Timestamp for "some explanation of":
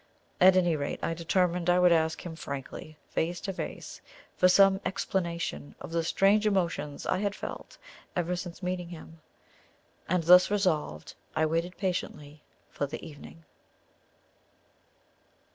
4.47-5.91